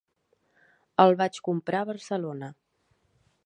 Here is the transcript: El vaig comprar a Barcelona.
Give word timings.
El 1.03 1.13
vaig 1.21 1.37
comprar 1.49 1.83
a 1.85 1.89
Barcelona. 1.93 2.53